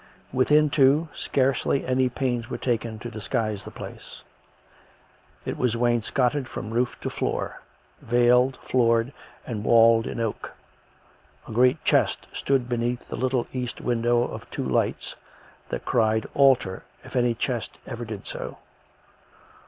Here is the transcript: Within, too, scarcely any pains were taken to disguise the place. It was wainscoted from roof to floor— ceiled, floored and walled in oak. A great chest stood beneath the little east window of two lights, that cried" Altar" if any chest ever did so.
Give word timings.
Within, 0.33 0.71
too, 0.71 1.09
scarcely 1.13 1.85
any 1.85 2.09
pains 2.09 2.49
were 2.49 2.57
taken 2.57 2.97
to 2.97 3.11
disguise 3.11 3.63
the 3.63 3.69
place. 3.69 4.23
It 5.45 5.59
was 5.59 5.77
wainscoted 5.77 6.47
from 6.49 6.71
roof 6.71 6.99
to 7.01 7.09
floor— 7.11 7.61
ceiled, 8.09 8.57
floored 8.63 9.13
and 9.45 9.63
walled 9.63 10.07
in 10.07 10.19
oak. 10.19 10.53
A 11.47 11.51
great 11.51 11.83
chest 11.85 12.25
stood 12.33 12.67
beneath 12.67 13.09
the 13.09 13.15
little 13.15 13.45
east 13.53 13.79
window 13.79 14.23
of 14.23 14.49
two 14.49 14.65
lights, 14.65 15.15
that 15.69 15.85
cried" 15.85 16.25
Altar" 16.33 16.81
if 17.03 17.15
any 17.15 17.35
chest 17.35 17.77
ever 17.85 18.03
did 18.03 18.25
so. 18.25 18.57